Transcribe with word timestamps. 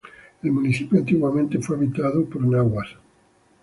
El 0.41 0.51
municipio 0.51 0.97
antiguamente 0.97 1.59
fue 1.59 1.75
habitado 1.75 2.25
por 2.25 2.43
Nahuas. 2.43 2.87